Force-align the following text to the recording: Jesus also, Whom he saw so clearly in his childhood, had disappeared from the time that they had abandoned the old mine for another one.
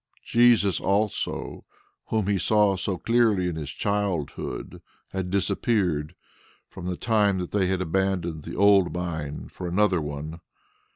Jesus 0.25 0.79
also, 0.79 1.63
Whom 2.07 2.25
he 2.25 2.39
saw 2.39 2.75
so 2.75 2.97
clearly 2.97 3.47
in 3.47 3.55
his 3.55 3.69
childhood, 3.69 4.81
had 5.09 5.29
disappeared 5.29 6.15
from 6.67 6.87
the 6.87 6.97
time 6.97 7.37
that 7.37 7.51
they 7.51 7.67
had 7.67 7.81
abandoned 7.81 8.41
the 8.41 8.55
old 8.55 8.91
mine 8.95 9.47
for 9.49 9.67
another 9.67 10.01
one. 10.01 10.39